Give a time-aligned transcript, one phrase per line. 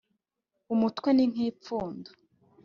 [0.73, 2.09] Umutwe ni nk’ipfundo